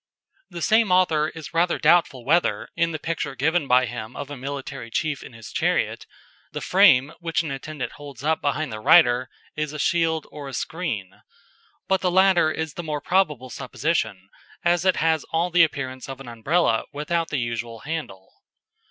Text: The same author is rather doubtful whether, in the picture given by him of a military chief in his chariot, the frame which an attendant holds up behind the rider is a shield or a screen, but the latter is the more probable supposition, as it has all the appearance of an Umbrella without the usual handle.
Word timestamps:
The 0.49 0.63
same 0.63 0.91
author 0.91 1.27
is 1.29 1.53
rather 1.53 1.77
doubtful 1.77 2.25
whether, 2.25 2.67
in 2.75 2.89
the 2.91 2.97
picture 2.97 3.35
given 3.35 3.67
by 3.67 3.85
him 3.85 4.15
of 4.15 4.31
a 4.31 4.35
military 4.35 4.89
chief 4.89 5.21
in 5.21 5.33
his 5.33 5.51
chariot, 5.51 6.07
the 6.53 6.59
frame 6.59 7.13
which 7.19 7.43
an 7.43 7.51
attendant 7.51 7.91
holds 7.91 8.23
up 8.23 8.41
behind 8.41 8.73
the 8.73 8.79
rider 8.79 9.29
is 9.55 9.73
a 9.73 9.77
shield 9.77 10.25
or 10.31 10.47
a 10.47 10.53
screen, 10.53 11.21
but 11.87 12.01
the 12.01 12.09
latter 12.09 12.49
is 12.49 12.73
the 12.73 12.81
more 12.81 12.99
probable 12.99 13.51
supposition, 13.51 14.29
as 14.65 14.85
it 14.85 14.95
has 14.95 15.23
all 15.25 15.51
the 15.51 15.61
appearance 15.63 16.09
of 16.09 16.19
an 16.19 16.27
Umbrella 16.27 16.85
without 16.91 17.27
the 17.27 17.37
usual 17.37 17.81
handle. 17.81 18.27